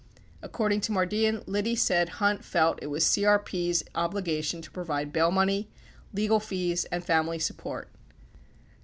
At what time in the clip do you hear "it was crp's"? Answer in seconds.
2.81-3.83